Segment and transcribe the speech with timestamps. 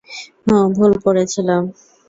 [0.45, 1.63] হুম, ভুল করেছিলাম।